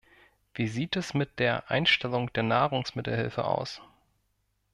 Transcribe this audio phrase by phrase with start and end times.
[0.55, 3.83] Wie sieht es mit der Einstellung der Nahrungsmittelhilfe aus?